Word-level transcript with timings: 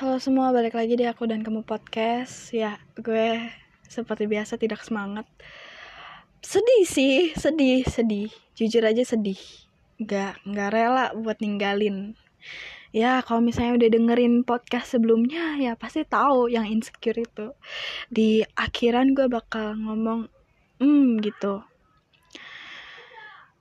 Halo 0.00 0.16
semua, 0.16 0.48
balik 0.48 0.80
lagi 0.80 0.96
di 0.96 1.04
aku 1.04 1.28
dan 1.28 1.44
kamu 1.44 1.60
podcast. 1.60 2.56
Ya, 2.56 2.80
gue 2.96 3.52
seperti 3.84 4.24
biasa 4.24 4.56
tidak 4.56 4.80
semangat. 4.80 5.28
Sedih 6.40 6.88
sih, 6.88 7.36
sedih, 7.36 7.84
sedih. 7.84 8.32
Jujur 8.56 8.80
aja 8.80 9.04
sedih. 9.04 9.36
Gak, 10.00 10.40
gak 10.48 10.72
rela 10.72 11.12
buat 11.12 11.36
ninggalin. 11.44 12.16
Ya, 12.96 13.20
kalau 13.20 13.44
misalnya 13.44 13.76
udah 13.76 13.90
dengerin 13.92 14.40
podcast 14.48 14.96
sebelumnya, 14.96 15.60
ya 15.60 15.76
pasti 15.76 16.00
tahu 16.08 16.48
yang 16.48 16.64
insecure 16.64 17.20
itu. 17.20 17.52
Di 18.08 18.40
akhiran 18.56 19.12
gue 19.12 19.28
bakal 19.28 19.76
ngomong, 19.76 20.32
hmm 20.80 21.20
gitu. 21.20 21.60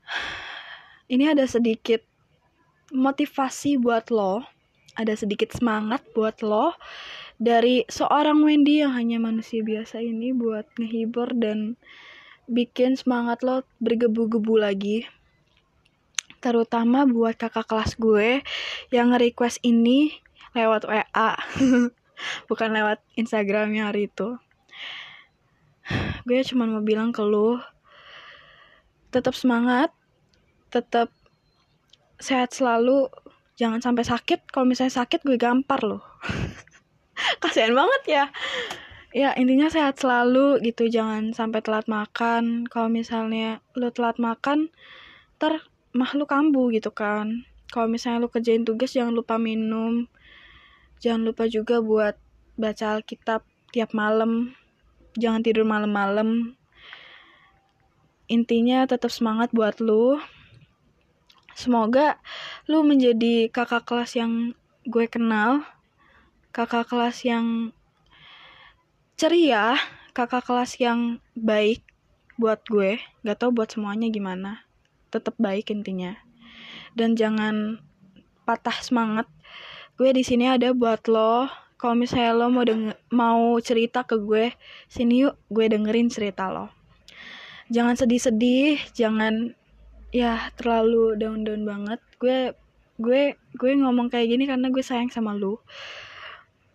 Ini 1.12 1.36
ada 1.36 1.44
sedikit 1.44 2.00
motivasi 2.96 3.76
buat 3.76 4.08
lo 4.08 4.59
ada 5.00 5.16
sedikit 5.16 5.56
semangat 5.56 6.04
buat 6.12 6.44
lo 6.44 6.76
dari 7.40 7.88
seorang 7.88 8.44
Wendy 8.44 8.84
yang 8.84 8.92
hanya 8.92 9.16
manusia 9.16 9.64
biasa 9.64 10.04
ini 10.04 10.36
buat 10.36 10.68
ngehibur 10.76 11.32
dan 11.40 11.80
bikin 12.52 13.00
semangat 13.00 13.40
lo 13.48 13.64
bergebu-gebu 13.80 14.60
lagi. 14.60 15.08
Terutama 16.44 17.08
buat 17.08 17.40
kakak 17.40 17.72
kelas 17.72 17.96
gue 17.96 18.44
yang 18.92 19.16
request 19.16 19.64
ini 19.64 20.20
lewat 20.52 20.84
WA 20.84 21.32
bukan 22.52 22.70
lewat 22.76 23.00
Instagramnya 23.16 23.88
hari 23.88 24.12
itu. 24.12 24.36
Gue 26.28 26.44
cuma 26.44 26.68
mau 26.68 26.84
bilang 26.84 27.16
ke 27.16 27.24
lo 27.24 27.64
tetap 29.16 29.32
semangat 29.34 29.96
tetap 30.70 31.10
sehat 32.22 32.54
selalu 32.54 33.10
jangan 33.60 33.84
sampai 33.84 34.08
sakit. 34.08 34.48
Kalau 34.48 34.64
misalnya 34.64 34.96
sakit 35.04 35.28
gue 35.28 35.36
gampar 35.36 35.84
loh. 35.84 36.04
Kasihan 37.44 37.76
banget 37.76 38.04
ya. 38.08 38.26
Ya 39.12 39.36
intinya 39.36 39.68
sehat 39.68 40.00
selalu 40.00 40.64
gitu. 40.64 40.88
Jangan 40.88 41.36
sampai 41.36 41.60
telat 41.60 41.92
makan. 41.92 42.64
Kalau 42.72 42.88
misalnya 42.88 43.60
lo 43.76 43.92
telat 43.92 44.16
makan 44.16 44.72
ter 45.36 45.60
mah 45.92 46.16
lu 46.16 46.24
kambuh 46.24 46.72
gitu 46.72 46.96
kan. 46.96 47.44
Kalau 47.70 47.92
misalnya 47.92 48.24
lu 48.24 48.32
kerjain 48.32 48.64
tugas 48.64 48.96
jangan 48.96 49.12
lupa 49.12 49.36
minum. 49.36 50.08
Jangan 51.04 51.28
lupa 51.28 51.44
juga 51.52 51.84
buat 51.84 52.16
baca 52.56 52.96
Alkitab 52.98 53.44
tiap 53.76 53.92
malam. 53.92 54.56
Jangan 55.20 55.44
tidur 55.44 55.68
malam-malam. 55.68 56.56
Intinya 58.30 58.86
tetap 58.86 59.10
semangat 59.10 59.50
buat 59.52 59.82
lu 59.82 60.22
Semoga 61.60 62.16
lu 62.72 62.88
menjadi 62.88 63.52
kakak 63.52 63.84
kelas 63.84 64.16
yang 64.16 64.56
gue 64.88 65.12
kenal, 65.12 65.68
kakak 66.56 66.88
kelas 66.88 67.28
yang 67.28 67.76
ceria, 69.20 69.76
kakak 70.16 70.48
kelas 70.48 70.80
yang 70.80 71.20
baik 71.36 71.84
buat 72.40 72.64
gue. 72.64 73.04
Gak 73.28 73.44
tau 73.44 73.52
buat 73.52 73.76
semuanya 73.76 74.08
gimana. 74.08 74.64
Tetap 75.12 75.36
baik 75.36 75.76
intinya. 75.76 76.16
Dan 76.96 77.20
jangan 77.20 77.84
patah 78.48 78.80
semangat. 78.80 79.28
Gue 80.00 80.16
di 80.16 80.24
sini 80.24 80.48
ada 80.48 80.72
buat 80.72 81.12
lo. 81.12 81.52
Kalau 81.76 82.00
misalnya 82.00 82.40
lo 82.40 82.48
mau 82.48 82.64
denger, 82.64 82.96
mau 83.12 83.60
cerita 83.60 84.08
ke 84.08 84.16
gue, 84.16 84.56
sini 84.88 85.28
yuk 85.28 85.36
gue 85.52 85.68
dengerin 85.68 86.08
cerita 86.08 86.48
lo. 86.48 86.72
Jangan 87.68 88.00
sedih-sedih, 88.00 88.80
jangan 88.96 89.60
ya 90.10 90.50
terlalu 90.58 91.18
down-down 91.18 91.64
banget. 91.66 92.00
Gue 92.18 92.54
gue 93.00 93.40
gue 93.56 93.72
ngomong 93.80 94.12
kayak 94.12 94.28
gini 94.28 94.44
karena 94.50 94.68
gue 94.74 94.84
sayang 94.84 95.14
sama 95.14 95.38
lu. 95.38 95.58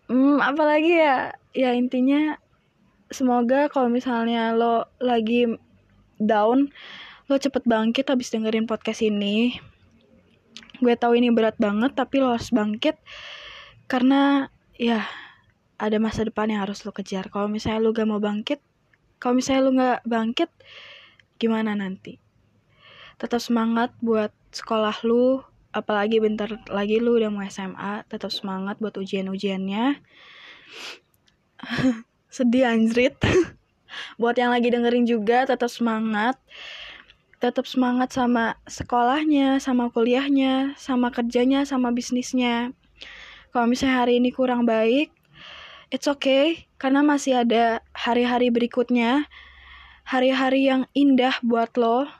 Hmm, 0.09 0.41
apalagi 0.41 1.01
ya 1.01 1.33
ya 1.57 1.73
intinya 1.73 2.37
semoga 3.13 3.69
kalau 3.69 3.89
misalnya 3.93 4.53
lo 4.57 4.89
lagi 5.01 5.49
down 6.21 6.73
lo 7.29 7.35
cepet 7.41 7.65
bangkit 7.65 8.09
habis 8.09 8.33
dengerin 8.33 8.69
podcast 8.69 9.05
ini. 9.05 9.59
Gue 10.83 10.95
tahu 10.99 11.17
ini 11.17 11.33
berat 11.33 11.57
banget 11.57 11.97
tapi 11.97 12.21
lo 12.21 12.35
harus 12.35 12.53
bangkit 12.53 12.99
karena 13.89 14.49
ya 14.77 15.05
ada 15.77 15.97
masa 16.01 16.25
depan 16.25 16.49
yang 16.49 16.65
harus 16.65 16.85
lo 16.87 16.93
kejar. 16.93 17.29
Kalau 17.29 17.49
misalnya 17.49 17.81
lo 17.85 17.91
gak 17.93 18.09
mau 18.09 18.21
bangkit 18.23 18.61
kalau 19.25 19.41
misalnya 19.41 19.63
lo 19.65 19.71
gak 19.73 20.01
bangkit 20.05 20.51
gimana 21.41 21.73
nanti 21.73 22.24
tetap 23.17 23.41
semangat 23.41 23.95
buat 24.03 24.31
sekolah 24.55 25.03
lu 25.07 25.43
apalagi 25.75 26.23
bentar 26.23 26.47
lagi 26.71 27.03
lu 27.03 27.19
udah 27.19 27.31
mau 27.35 27.43
SMA 27.51 28.07
tetap 28.07 28.31
semangat 28.31 28.79
buat 28.79 28.95
ujian-ujiannya. 28.95 29.99
Sedih 32.35 32.67
anjrit. 32.71 33.15
Buat 34.19 34.35
yang 34.43 34.51
lagi 34.51 34.75
dengerin 34.75 35.07
juga 35.07 35.47
tetap 35.47 35.71
semangat. 35.71 36.35
Tetap 37.39 37.63
semangat 37.67 38.11
sama 38.11 38.59
sekolahnya 38.67 39.63
sama 39.63 39.87
kuliahnya 39.91 40.75
sama 40.75 41.15
kerjanya 41.15 41.63
sama 41.63 41.95
bisnisnya. 41.95 42.75
Kalau 43.55 43.71
misalnya 43.71 44.03
hari 44.03 44.19
ini 44.19 44.35
kurang 44.35 44.67
baik 44.67 45.15
it's 45.95 46.11
okay 46.11 46.67
karena 46.75 47.07
masih 47.07 47.47
ada 47.47 47.87
hari-hari 47.95 48.51
berikutnya. 48.51 49.31
Hari-hari 50.05 50.67
yang 50.69 50.85
indah 50.93 51.39
buat 51.41 51.71
lo 51.79 52.11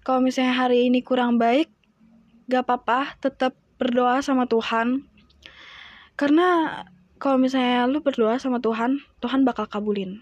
kalau 0.00 0.24
misalnya 0.24 0.56
hari 0.56 0.88
ini 0.88 1.04
kurang 1.04 1.36
baik 1.36 1.68
gak 2.50 2.66
apa-apa 2.66 3.20
tetap 3.20 3.54
berdoa 3.80 4.20
sama 4.20 4.44
Tuhan. 4.44 5.08
Karena 6.18 6.82
kalau 7.16 7.40
misalnya 7.40 7.88
lu 7.88 8.04
berdoa 8.04 8.36
sama 8.36 8.60
Tuhan 8.60 9.00
Tuhan 9.24 9.44
bakal 9.44 9.68
kabulin. 9.68 10.20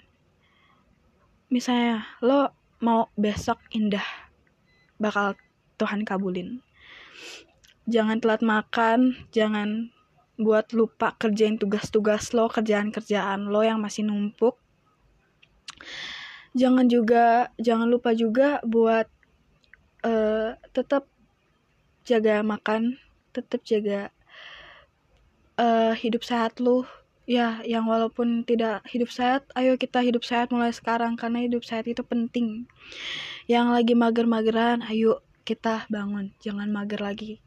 Misalnya 1.50 2.06
lo 2.22 2.54
mau 2.78 3.10
besok 3.18 3.58
indah 3.74 4.04
bakal 5.02 5.34
Tuhan 5.78 6.06
kabulin. 6.06 6.62
Jangan 7.90 8.22
telat 8.22 8.46
makan 8.46 9.16
jangan 9.34 9.90
buat 10.38 10.70
lupa 10.70 11.18
kerjain 11.18 11.58
tugas-tugas 11.58 12.30
lo 12.30 12.46
kerjaan-kerjaan 12.46 13.50
lo 13.50 13.66
yang 13.66 13.82
masih 13.82 14.06
numpuk. 14.06 14.54
Jangan 16.54 16.86
juga 16.86 17.50
jangan 17.58 17.90
lupa 17.90 18.14
juga 18.14 18.62
buat 18.62 19.10
uh, 20.08 20.56
tetap 20.72 21.04
jaga 22.08 22.40
makan 22.40 22.96
tetap 23.36 23.60
jaga 23.62 24.08
uh, 25.60 25.92
hidup 25.92 26.24
sehat 26.24 26.56
lu. 26.62 26.88
Ya 27.28 27.60
yang 27.68 27.84
walaupun 27.84 28.40
tidak 28.48 28.88
hidup 28.88 29.12
sehat 29.12 29.44
ayo 29.52 29.76
kita 29.76 30.00
hidup 30.00 30.24
sehat 30.24 30.48
mulai 30.48 30.72
sekarang 30.72 31.12
karena 31.20 31.44
hidup 31.44 31.60
sehat 31.60 31.84
itu 31.84 32.00
penting. 32.00 32.64
Yang 33.44 33.66
lagi 33.76 33.92
mager-mageran 33.92 34.80
ayo 34.88 35.20
kita 35.44 35.84
bangun 35.92 36.32
jangan 36.40 36.72
mager 36.72 37.04
lagi. 37.04 37.44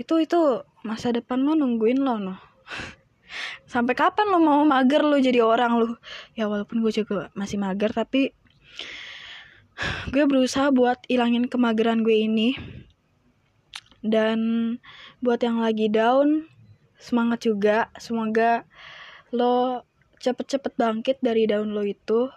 Itu 0.00 0.16
itu 0.16 0.64
masa 0.80 1.12
depan 1.12 1.44
lo 1.44 1.52
nungguin 1.52 2.00
lo 2.00 2.16
noh. 2.16 2.40
Sampai 3.68 3.92
kapan 3.92 4.32
lo 4.32 4.40
mau 4.40 4.64
mager 4.64 5.04
lo 5.04 5.20
jadi 5.20 5.44
orang 5.44 5.76
lo? 5.76 6.00
Ya 6.32 6.48
walaupun 6.48 6.80
gue 6.80 6.92
juga 6.96 7.28
masih 7.36 7.60
mager 7.60 7.92
tapi 7.92 8.32
gue 10.12 10.24
berusaha 10.24 10.72
buat 10.72 11.02
ilangin 11.08 11.48
kemageran 11.48 12.02
gue 12.02 12.16
ini. 12.26 12.56
Dan 14.06 14.38
buat 15.18 15.42
yang 15.42 15.58
lagi 15.58 15.90
down 15.90 16.46
semangat 16.96 17.44
juga. 17.44 17.90
Semoga 18.00 18.64
lo 19.34 19.84
cepet-cepet 20.22 20.78
bangkit 20.78 21.18
dari 21.20 21.44
down 21.44 21.74
lo 21.74 21.84
itu 21.84 22.30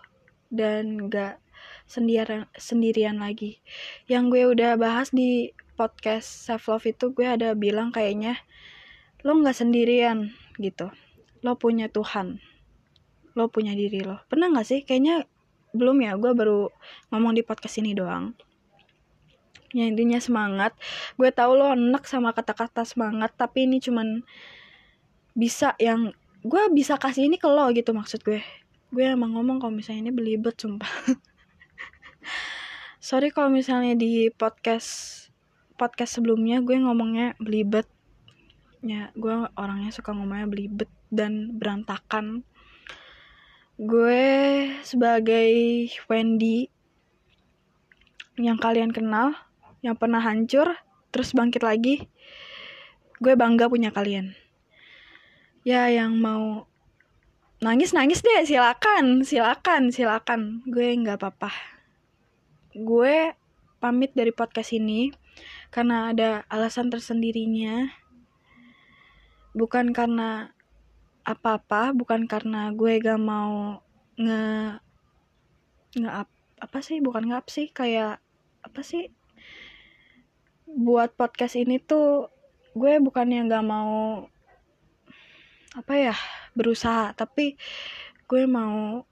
dan 0.49 1.09
gak 1.09 1.39
sendirian 1.85 2.45
sendirian 2.57 3.17
lagi. 3.21 3.61
Yang 4.09 4.23
gue 4.29 4.43
udah 4.57 4.71
bahas 4.77 5.09
di 5.09 5.53
podcast 5.79 6.27
self 6.27 6.67
love 6.67 6.85
itu 6.85 7.15
gue 7.15 7.23
ada 7.23 7.55
bilang 7.55 7.95
kayaknya 7.95 8.35
lo 9.23 9.35
nggak 9.39 9.55
sendirian 9.55 10.35
gitu. 10.59 10.91
Lo 11.39 11.55
punya 11.55 11.87
Tuhan. 11.87 12.43
Lo 13.33 13.47
punya 13.47 13.71
diri 13.73 14.03
lo. 14.03 14.19
Pernah 14.27 14.51
nggak 14.51 14.67
sih? 14.67 14.79
Kayaknya 14.83 15.23
belum 15.73 16.01
ya 16.01 16.17
gue 16.17 16.31
baru 16.33 16.69
ngomong 17.13 17.37
di 17.37 17.43
podcast 17.45 17.77
ini 17.81 17.93
doang. 17.93 18.33
Ya 19.69 19.85
intinya 19.85 20.17
semangat. 20.17 20.73
Gue 21.13 21.29
tahu 21.29 21.53
lo 21.53 21.69
enak 21.73 22.09
sama 22.09 22.33
kata-kata 22.33 22.81
semangat 22.85 23.37
tapi 23.37 23.69
ini 23.69 23.77
cuman 23.77 24.25
bisa 25.37 25.77
yang 25.77 26.09
gue 26.41 26.63
bisa 26.73 26.97
kasih 26.97 27.29
ini 27.29 27.37
ke 27.37 27.45
lo 27.45 27.69
gitu 27.69 27.93
maksud 27.93 28.25
gue. 28.25 28.41
Gue 28.89 29.05
emang 29.05 29.37
ngomong 29.37 29.61
kalau 29.61 29.73
misalnya 29.73 30.09
ini 30.09 30.13
belibet 30.13 30.57
sumpah. 30.57 30.89
Sorry 33.09 33.29
kalau 33.29 33.53
misalnya 33.53 33.93
di 33.93 34.33
podcast 34.33 35.29
podcast 35.77 36.17
sebelumnya 36.17 36.65
gue 36.65 36.75
ngomongnya 36.81 37.37
belibet. 37.37 37.85
Ya 38.81 39.13
gue 39.13 39.45
orangnya 39.53 39.93
suka 39.93 40.17
ngomongnya 40.17 40.49
belibet 40.49 40.89
dan 41.13 41.53
berantakan 41.61 42.41
gue 43.79 44.23
sebagai 44.83 45.51
Wendy 46.11 46.67
yang 48.35 48.59
kalian 48.59 48.91
kenal 48.91 49.31
yang 49.79 49.95
pernah 49.95 50.19
hancur 50.19 50.75
terus 51.15 51.31
bangkit 51.31 51.63
lagi 51.63 52.11
gue 53.19 53.33
bangga 53.35 53.67
punya 53.67 53.91
kalian. 53.91 54.35
Ya 55.67 55.91
yang 55.91 56.15
mau 56.19 56.67
nangis 57.59 57.91
nangis 57.91 58.23
deh 58.23 58.47
silakan 58.47 59.27
silakan 59.27 59.91
silakan. 59.91 60.63
Gue 60.67 60.95
nggak 60.95 61.19
apa-apa. 61.19 61.51
Gue 62.75 63.35
pamit 63.83 64.15
dari 64.15 64.31
podcast 64.31 64.71
ini 64.71 65.11
karena 65.71 66.15
ada 66.15 66.47
alasan 66.47 66.87
tersendirinya. 66.87 67.91
Bukan 69.51 69.91
karena 69.91 70.55
apa-apa 71.29 71.93
bukan 71.93 72.25
karena 72.25 72.73
gue 72.73 72.97
gak 72.97 73.21
mau 73.21 73.85
nge 74.17 74.41
nge 76.01 76.09
up 76.09 76.29
apa 76.57 76.77
sih 76.81 76.97
bukan 77.05 77.29
nge 77.29 77.37
up 77.37 77.47
sih 77.53 77.69
kayak 77.69 78.17
apa 78.65 78.81
sih 78.81 79.13
buat 80.65 81.13
podcast 81.13 81.53
ini 81.53 81.77
tuh 81.77 82.33
gue 82.73 82.97
bukan 82.97 83.29
yang 83.29 83.45
gak 83.45 83.65
mau 83.65 84.25
apa 85.77 85.93
ya 85.93 86.15
berusaha 86.57 87.13
tapi 87.13 87.53
gue 88.25 88.43
mau 88.49 89.05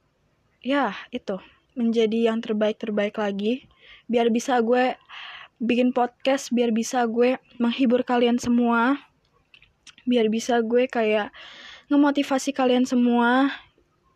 ya 0.65 0.97
itu 1.13 1.37
menjadi 1.77 2.33
yang 2.33 2.41
terbaik 2.41 2.81
terbaik 2.81 3.21
lagi 3.21 3.69
biar 4.09 4.33
bisa 4.33 4.57
gue 4.65 4.97
bikin 5.61 5.93
podcast 5.93 6.49
biar 6.49 6.73
bisa 6.73 7.05
gue 7.05 7.37
menghibur 7.61 8.01
kalian 8.01 8.41
semua 8.41 8.97
biar 10.09 10.29
bisa 10.33 10.61
gue 10.65 10.89
kayak 10.89 11.29
ngemotivasi 11.87 12.51
kalian 12.51 12.83
semua. 12.83 13.51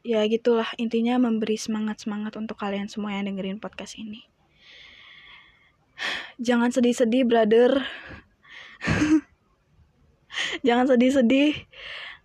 Ya 0.01 0.23
gitulah. 0.27 0.67
Intinya 0.75 1.15
memberi 1.21 1.55
semangat 1.55 2.03
semangat 2.03 2.35
untuk 2.35 2.59
kalian 2.59 2.91
semua 2.91 3.15
yang 3.15 3.31
dengerin 3.31 3.61
podcast 3.61 3.95
ini. 3.95 4.27
Jangan 6.41 6.73
sedih-sedih 6.73 7.23
brother. 7.23 7.85
Jangan 10.67 10.95
sedih-sedih. 10.95 11.67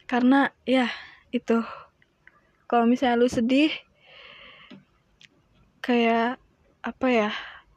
Karena 0.09 0.51
ya 0.65 0.91
itu. 1.31 1.63
Kalau 2.67 2.89
misalnya 2.89 3.23
lu 3.23 3.31
sedih 3.31 3.71
kayak 5.87 6.43
apa 6.83 7.07
ya 7.07 7.31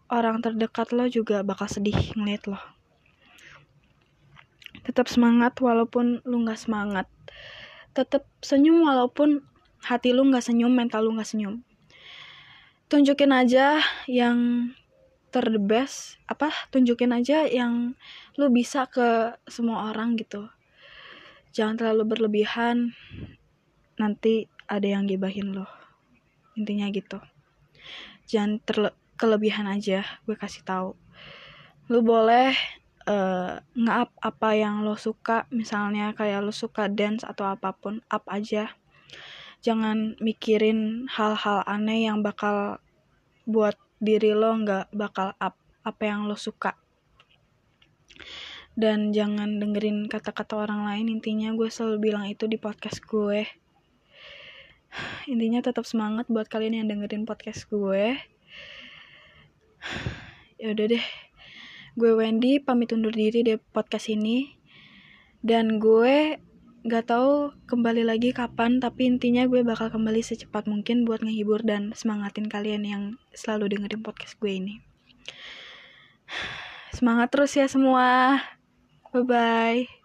orang 0.10 0.42
terdekat 0.42 0.90
lo 0.98 1.06
juga 1.06 1.46
bakal 1.46 1.70
sedih 1.70 1.94
ngeliat 2.18 2.50
lo. 2.50 2.58
Tetap 4.82 5.06
semangat 5.06 5.54
walaupun 5.62 6.26
lu 6.26 6.42
nggak 6.42 6.58
semangat 6.58 7.06
tetap 8.00 8.24
senyum 8.40 8.88
walaupun 8.88 9.44
hati 9.84 10.16
lu 10.16 10.24
nggak 10.32 10.48
senyum 10.48 10.72
mental 10.72 11.04
lu 11.04 11.20
nggak 11.20 11.28
senyum. 11.28 11.68
Tunjukin 12.88 13.36
aja 13.36 13.84
yang 14.08 14.72
ter 15.30 15.46
the 15.46 15.62
best 15.62 16.18
apa 16.26 16.50
tunjukin 16.74 17.14
aja 17.14 17.46
yang 17.46 17.94
lu 18.40 18.48
bisa 18.48 18.88
ke 18.88 19.36
semua 19.52 19.92
orang 19.92 20.16
gitu. 20.16 20.48
Jangan 21.52 21.76
terlalu 21.76 22.16
berlebihan 22.16 22.96
nanti 24.00 24.48
ada 24.72 24.88
yang 24.88 25.06
gibahin 25.06 25.52
lo. 25.52 25.68
Intinya 26.56 26.88
gitu. 26.90 27.20
Jangan 28.32 28.64
terle 28.64 28.96
kelebihan 29.20 29.68
aja 29.68 30.08
gue 30.24 30.36
kasih 30.40 30.64
tahu. 30.64 30.96
Lu 31.92 32.00
boleh 32.00 32.56
uh, 33.10 33.58
nge-up 33.74 34.14
apa 34.22 34.50
yang 34.54 34.86
lo 34.86 34.94
suka 34.94 35.50
misalnya 35.50 36.14
kayak 36.14 36.46
lo 36.46 36.54
suka 36.54 36.86
dance 36.86 37.26
atau 37.26 37.50
apa 37.50 37.74
pun 37.74 38.06
up 38.14 38.24
aja. 38.30 38.78
Jangan 39.66 40.16
mikirin 40.22 41.10
hal-hal 41.12 41.66
aneh 41.66 42.08
yang 42.08 42.22
bakal 42.22 42.80
buat 43.50 43.76
diri 44.00 44.32
lo 44.32 44.56
nggak 44.56 44.94
bakal 44.94 45.34
up 45.42 45.58
apa 45.82 46.04
yang 46.06 46.30
lo 46.30 46.38
suka. 46.38 46.78
Dan 48.80 49.12
jangan 49.12 49.60
dengerin 49.60 50.08
kata-kata 50.08 50.56
orang 50.56 50.88
lain 50.88 51.20
intinya 51.20 51.52
gue 51.52 51.68
selalu 51.68 51.98
bilang 52.00 52.24
itu 52.32 52.48
di 52.48 52.56
podcast 52.56 53.04
gue. 53.04 53.44
Intinya 55.34 55.60
tetap 55.60 55.84
semangat 55.84 56.32
buat 56.32 56.48
kalian 56.48 56.80
yang 56.80 56.88
dengerin 56.88 57.26
podcast 57.28 57.68
gue. 57.68 58.16
Ya 60.60 60.76
udah 60.76 60.92
deh 60.92 61.29
gue 61.96 62.12
Wendy 62.14 62.62
pamit 62.62 62.92
undur 62.92 63.14
diri 63.14 63.42
di 63.42 63.56
podcast 63.58 64.12
ini. 64.12 64.58
Dan 65.40 65.80
gue 65.80 66.38
gak 66.84 67.12
tahu 67.12 67.52
kembali 67.68 68.08
lagi 68.08 68.32
kapan 68.32 68.80
tapi 68.80 69.08
intinya 69.08 69.44
gue 69.48 69.64
bakal 69.64 69.92
kembali 69.92 70.24
secepat 70.24 70.68
mungkin 70.68 71.04
buat 71.04 71.20
ngehibur 71.24 71.64
dan 71.64 71.92
semangatin 71.92 72.48
kalian 72.48 72.84
yang 72.88 73.04
selalu 73.36 73.72
dengerin 73.72 74.04
podcast 74.04 74.36
gue 74.40 74.52
ini. 74.52 74.76
Semangat 76.96 77.32
terus 77.32 77.56
ya 77.56 77.66
semua. 77.70 78.40
Bye 79.10 79.26
bye 79.26 79.99